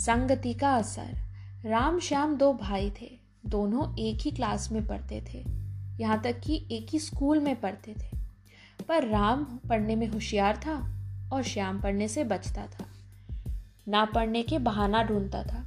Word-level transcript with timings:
संगति 0.00 0.54
का 0.54 0.74
असर। 0.74 1.18
राम 1.64 2.00
श्याम 2.00 2.36
दो 2.36 2.52
भाई 2.52 2.92
थे। 3.02 3.18
दोनों 3.46 3.98
एक 3.98 4.20
ही 4.20 4.30
क्लास 4.30 4.72
में 4.72 4.86
पढ़ते 4.86 5.24
थे। 5.34 5.44
यहाँ 6.00 6.22
तक 6.22 6.40
कि 6.40 6.66
एक 6.70 6.86
ही 6.90 6.98
स्कूल 6.98 7.40
में 7.40 7.60
पढ़ते 7.60 7.92
थे। 7.92 8.18
पर 8.88 9.06
राम 9.06 9.44
पढ़ने 9.44 9.96
में 9.96 10.06
होशियार 10.06 10.56
था 10.56 11.00
और 11.32 11.42
श्याम 11.42 11.80
पढ़ने 11.80 12.08
से 12.08 12.24
बचता 12.24 12.66
था। 12.66 12.86
ना 13.88 14.04
पढ़ने 14.04 14.42
के 14.42 14.58
बहाना 14.58 15.02
ढूंढता 15.02 15.42
था। 15.42 15.64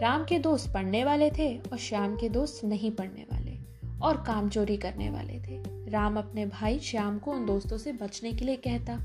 राम 0.00 0.24
के 0.24 0.38
दोस्त 0.38 0.74
पढ़ने 0.74 1.04
वाले 1.04 1.30
थे 1.30 1.58
और 1.58 1.78
श्याम 1.78 2.16
के 2.16 2.28
दोस्त 2.28 2.64
नहीं 2.64 2.90
पढ़ने 2.90 3.26
वाले 3.32 3.58
और 4.02 4.24
काम 4.26 4.48
चोरी 4.48 4.76
करने 4.76 5.10
वाले 5.10 5.40
थे। 5.40 5.90
राम 5.90 6.18
अपने 6.18 6.46
भाई 6.46 6.78
श्याम 6.78 7.18
को 7.18 7.32
उन 7.32 7.46
दोस्तों 7.46 7.78
से 7.78 7.92
बचने 7.92 8.32
के 8.32 8.44
लिए 8.44 8.56
कहता, 8.56 8.96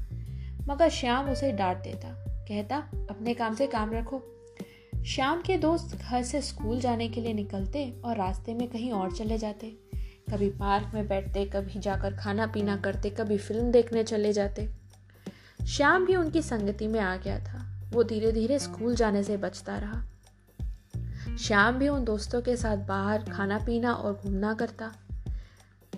मगर 0.67 0.89
श्याम 0.89 1.29
उसे 1.29 1.51
डांट 1.51 1.77
देता। 1.77 2.27
कहता, 2.27 2.77
अपने 3.09 3.33
काम 3.33 3.55
से 3.55 3.67
काम 3.67 3.91
रखो। 3.93 4.33
शाम 5.07 5.41
के 5.41 5.57
दोस्त 5.57 5.97
घर 5.97 6.23
से 6.23 6.41
स्कूल 6.41 6.79
जाने 6.79 7.09
के 7.09 7.21
लिए 7.21 7.33
निकलते 7.33 8.01
और 8.05 8.17
रास्ते 8.17 8.53
में 8.53 8.67
कहीं 8.67 8.91
और 8.91 9.11
चले 9.11 9.37
जाते। 9.37 9.67
कभी 10.31 10.49
पार्क 10.49 10.91
में 10.93 11.07
बैठते, 11.07 11.45
कभी 11.45 11.79
जाकर 11.79 12.15
खाना 12.15 12.47
पीना 12.47 12.77
करते, 12.77 13.09
कभी 13.09 13.37
फ़िल्म 13.37 13.71
देखने 13.71 14.03
चले 14.03 14.33
जाते। 14.33 14.69
श्याम 15.67 16.05
भी 16.05 16.15
उनकी 16.15 16.41
संगति 16.41 16.87
में 16.87 16.99
आ 16.99 17.17
गया 17.17 17.39
था। 17.39 17.81
वो 17.91 18.03
धीरे 18.03 18.31
धीरे 18.31 18.59
स्कूल 18.59 18.95
जाने 18.95 19.23
से 19.23 19.37
बचता 19.37 19.77
रहा। 19.77 20.05
श्याम 21.37 21.75
भी 21.75 21.87
उन 21.87 22.03
दोस्तों 22.03 22.41
के 22.41 22.55
साथ 22.55 22.77
बाहर 22.77 23.23
खाना 23.23 23.57
पीना 23.57 23.93
और 23.93 24.21
घूमना 24.23 24.53
करता। 24.53 24.91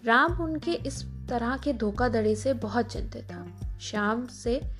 राम 0.05 0.41
उनके 0.41 0.73
इस 0.73 1.05
तरह 1.29 1.57
के 1.57 1.73
धोखाधड़ी 1.73 2.35
से 2.35 2.53
बहुत 2.53 2.85
चिंतित 2.85 3.23
था। 3.23 3.77
श्याम 3.81 4.27
से 4.27 4.79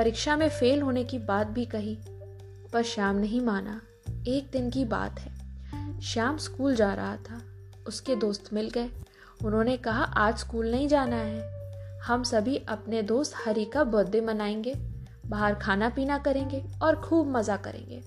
परीक्षा 0.00 0.36
में 0.36 0.48
फेल 0.48 0.82
होने 0.82 1.04
की 1.04 1.18
बात 1.18 1.46
भी 1.46 1.64
कही, 1.64 1.98
पर 2.72 2.82
श्याम 2.82 3.16
नहीं 3.16 3.40
माना, 3.40 3.80
एक 4.26 4.50
दिन 4.52 4.70
की 4.70 4.84
बात 4.84 5.20
है। 5.20 5.32
श्याम 6.00 6.36
स्कूल 6.36 6.74
जा 6.74 6.94
रहा 6.94 7.16
था। 7.16 7.42
उसके 7.86 8.16
दोस्त 8.16 8.52
मिल 8.52 8.70
गए। 8.70 8.90
उन्होंने 9.44 9.76
कहा, 9.76 10.04
आज 10.04 10.38
स्कूल 10.38 10.70
नहीं 10.70 10.88
जाना 10.88 11.16
है। 11.16 11.42
हम 12.00 12.22
सभी 12.22 12.56
अपने 12.56 13.02
दोस्त 13.02 13.32
हरी 13.46 13.64
का 13.64 13.84
बर्थडे 13.84 14.20
मनाएँगे। 14.20 14.74
बाहर 15.26 15.54
खाना 15.54 15.88
पीना 15.88 16.18
करेंगे 16.18 16.64
और 16.82 16.96
खूब 16.96 17.36
मज़ा 17.36 17.56
करेंगे। 17.56 18.02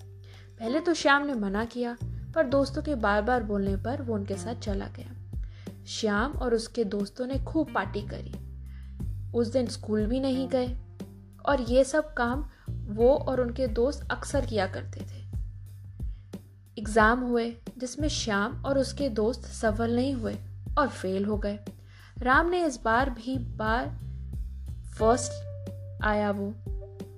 पहले 0.58 0.80
तो 0.80 0.94
श्याम 0.94 1.26
ने 1.26 1.34
मना 1.34 1.64
किया, 1.64 1.96
पर 2.34 2.44
दोस्तों 2.44 2.82
के 2.82 2.94
बार 2.94 3.22
बार 3.22 3.42
बोलने 3.42 3.76
पर 3.76 4.02
वो 4.02 4.14
उनके 4.14 4.36
साथ 4.36 4.54
चला 4.54 4.86
गया। 4.86 5.40
श्याम 5.86 6.32
और 6.32 6.54
उसके 6.54 6.84
दोस्तों 6.84 7.26
ने 7.26 7.44
खूब 7.44 7.72
पार्टी 7.74 8.02
करी। 8.02 8.34
उस 9.34 9.48
दिन 9.48 9.66
स्कूल 9.66 10.06
भी 10.06 10.20
नहीं 10.20 10.48
गए। 10.48 10.76
और 11.46 11.60
ये 11.60 11.84
सब 11.84 12.12
काम 12.14 12.44
वो 12.86 13.14
और 13.14 13.40
उनके 13.40 13.66
दोस्त 13.66 14.08
अक्सर 14.10 14.46
किया 14.46 14.66
करते 14.66 15.00
थे। 15.00 15.22
एग्ज़ाम 16.78 17.20
हुए, 17.20 17.56
जिसमें 17.78 18.08
श्याम 18.08 18.62
और 18.64 18.78
उसके 18.78 19.08
दोस्त 19.08 19.42
सफल 19.42 19.94
नहीं 19.96 20.14
हुए 20.14 20.36
और 20.78 20.88
फेल 20.88 21.24
हो 21.24 21.36
गए। 21.38 21.58
राम 22.18 22.48
ने 22.50 22.64
इस 22.66 22.80
बार 22.84 23.10
भी 23.10 23.38
बार 23.38 23.88
फ़र्स्ट 24.98 26.02
आया 26.04 26.30
वो। 26.30 26.52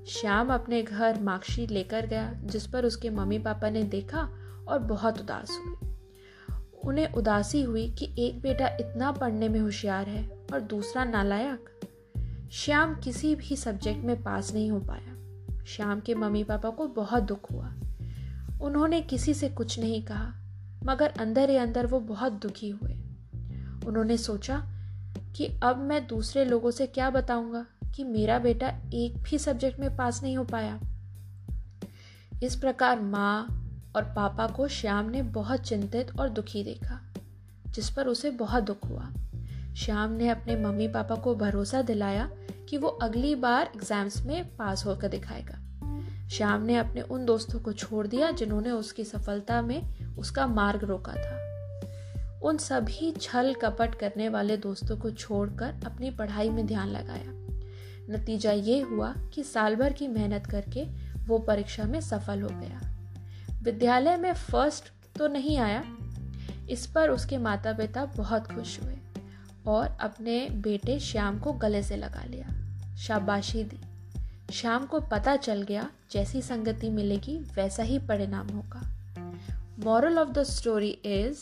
श्याम 0.08 0.52
अपने 0.54 0.82
घर 0.82 1.20
मार्कशीट 1.20 1.70
लेकर 1.70 2.06
गया, 2.06 2.32
जिस 2.44 2.66
पर 2.66 2.84
उसके 2.84 3.10
मम्मी 3.10 3.38
पापा 3.38 3.70
ने 3.70 3.82
देखा 3.82 4.28
और 4.68 4.78
बहुत 4.78 5.20
उदास 5.20 5.50
हुए। 5.50 5.74
उन्हें 6.84 7.12
उदासी 7.12 7.62
हुई 7.62 7.88
कि 7.90 8.14
एक 8.18 8.40
बेटा 8.40 8.68
इतना 8.80 9.10
पढ़ने 9.12 9.48
में 9.48 9.60
होशियार 9.60 10.08
है 10.08 10.28
और 10.52 10.60
दूसरा 10.60 11.04
नालायक। 11.04 11.75
श्याम 12.52 12.94
किसी 12.94 13.34
भी 13.34 13.56
सब्जेक्ट 13.56 14.04
में 14.04 14.22
पास 14.22 14.54
नहीं 14.54 14.70
हो 14.70 14.80
पाया। 14.80 15.64
श्याम 15.64 16.00
के 16.00 16.14
मम्मी 16.14 16.44
पापा 16.44 16.70
को 16.70 16.86
बहुत 16.86 17.22
दुख 17.22 17.50
हुआ। 17.50 17.74
उन्होंने 18.62 19.00
किसी 19.00 19.34
से 19.34 19.48
कुछ 19.48 19.78
नहीं 19.80 20.02
कहा, 20.02 20.32
मगर 20.84 21.08
अंदर 21.08 21.50
ही 21.50 21.56
अंदर 21.56 21.86
वो 21.86 22.00
बहुत 22.00 22.32
दुखी 22.32 22.68
हुए। 22.68 22.92
उन्होंने 23.86 24.16
सोचा 24.16 24.66
कि 25.36 25.46
अब 25.62 25.78
मैं 25.78 26.06
दूसरे 26.06 26.44
लोगों 26.44 26.70
से 26.70 26.86
क्या 26.86 27.10
बताऊँगा 27.10 27.66
कि 27.94 28.04
मेरा 28.04 28.38
बेटा 28.38 28.68
एक 28.94 29.22
भी 29.22 29.38
सब्जेक्ट 29.38 29.80
में 29.80 29.96
पास 29.96 30.22
नहीं 30.22 30.36
हो 30.36 30.44
पाया। 30.44 30.80
इस 32.42 32.56
प्रकार 32.56 33.00
माँ 33.00 33.62
और 33.96 34.02
पापा 34.02 34.46
को 34.46 34.68
श्याम 34.68 35.10
ने 35.10 35.22
बहुत 35.22 35.60
चिंतित 35.60 36.20
और 36.20 36.28
दुखी 36.28 36.64
देखा, 36.64 37.00
जिस 37.66 37.90
पर 37.90 38.06
उसे 38.06 38.30
बहुत 38.30 38.64
दुख 38.64 38.84
हुआ। 38.84 39.12
श्याम 39.76 40.12
ने 40.12 40.28
अपने 40.28 40.56
मम्मी 40.56 40.88
पापा 40.88 41.14
को 41.14 41.34
भरोसा 41.34 41.82
दिलाया 41.82 42.30
कि 42.68 42.78
वो 42.78 42.88
अगली 42.88 43.34
बार 43.34 43.70
एग्ज़ाम्स 43.76 44.26
में 44.26 44.56
पास 44.56 44.86
होकर 44.86 45.08
दिखाएगा। 45.08 45.58
श्याम 46.28 46.62
ने 46.62 46.76
अपने 46.76 47.00
उन 47.00 47.24
दोस्तों 47.24 47.60
को 47.60 47.72
छोड़ 47.72 48.06
दिया 48.06 48.30
जिन्होंने 48.30 48.70
उसकी 48.70 49.04
सफलता 49.04 49.62
में 49.62 50.14
उसका 50.16 50.46
मार्ग 50.46 50.84
रोका 50.84 51.12
था। 51.12 52.40
उन 52.42 52.56
सभी 52.56 53.12
छल 53.20 53.54
कपट 53.54 53.94
करने 53.94 54.28
वाले 54.28 54.56
दोस्तों 54.56 54.96
को 54.96 55.10
छोड़कर 55.10 55.80
अपनी 55.86 56.10
पढ़ाई 56.10 56.50
में 56.50 56.66
ध्यान 56.66 56.88
लगाया। 56.88 57.32
नतीजा 58.10 58.52
ये 58.52 58.80
हुआ 58.80 59.14
कि 59.34 59.42
साल 59.42 59.76
भर 59.76 59.92
की 59.92 60.08
मेहनत 60.08 60.46
करके 60.46 60.84
वो 61.26 61.38
परीक्षा 61.38 61.84
में 61.84 62.00
सफल 62.00 62.42
हो 62.42 62.48
गया। 62.48 62.80
विद्यालय 63.62 64.16
में 64.16 64.32
फ़र्स्ट 64.32 64.92
तो 65.18 65.28
नहीं 65.28 65.58
आया। 65.58 65.84
इस 66.70 66.86
पर 66.86 67.10
उसके 67.10 67.38
माता 67.38 67.72
पिता 67.72 68.04
बहुत 68.04 68.52
खुश 68.52 68.80
हुए। 68.82 68.95
और 69.68 69.96
अपने 70.00 70.48
बेटे 70.50 70.98
श्याम 71.00 71.38
को 71.38 71.52
गले 71.52 71.82
से 71.82 71.96
लगा 71.96 72.24
लिया। 72.24 72.48
शाबाशी 72.96 73.64
दी। 73.64 73.80
शाम 74.52 74.86
को 74.86 75.00
पता 75.00 75.36
चल 75.36 75.62
गया, 75.62 75.90
जैसी 76.10 76.42
संगति 76.42 76.90
मिलेगी, 76.90 77.38
वैसा 77.38 77.82
ही 77.82 77.98
परिणाम 77.98 78.48
होगा। 78.48 78.82
Moral 79.84 80.18
of 80.18 80.28
the 80.28 80.42
story 80.42 80.88
is 80.88 81.40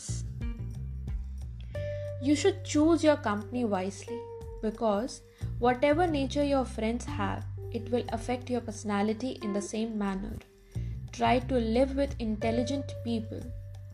you 2.23 2.35
should 2.35 2.63
choose 2.63 3.05
your 3.07 3.15
company 3.15 3.63
wisely 3.63 4.17
because 4.61 5.19
whatever 5.83 6.07
nature 6.07 6.43
your 6.43 6.65
friends 6.65 7.07
have 7.07 7.71
it 7.75 7.89
will 7.89 8.07
affect 8.07 8.51
your 8.51 8.61
personality 8.61 9.29
in 9.29 9.53
the 9.53 9.59
same 9.59 9.97
manner 9.97 10.39
try 11.15 11.39
to 11.39 11.55
live 11.55 12.03
with 12.03 12.21
intelligent 12.21 12.85
people 12.85 13.51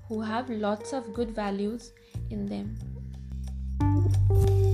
who 0.09 0.21
have 0.21 0.51
lots 0.51 0.93
of 0.93 1.09
good 1.09 1.29
values 1.29 1.91
in 2.33 2.47
them. 2.47 3.00
Bye. 4.11 4.70